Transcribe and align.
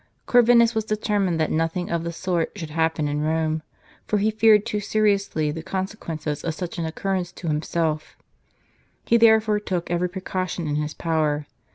Corvinus 0.25 0.73
was 0.73 0.83
determined 0.83 1.39
that 1.39 1.51
nothing 1.51 1.91
of 1.91 2.03
the 2.03 2.11
sort 2.11 2.53
should 2.55 2.71
happen 2.71 3.07
in 3.07 3.21
Rome; 3.21 3.61
for 4.07 4.17
he 4.17 4.31
feared 4.31 4.65
too 4.65 4.79
seriously 4.79 5.51
the 5.51 5.61
conse 5.61 5.95
quences 5.95 6.43
of 6.43 6.55
such 6.55 6.79
an 6.79 6.87
occurrence 6.87 7.31
to 7.33 7.47
himself; 7.49 8.17
he 9.05 9.15
therefore 9.17 9.59
took 9.59 9.91
every 9.91 10.09
precaution 10.09 10.65
in 10.65 10.77
his 10.77 10.95
power. 10.95 11.45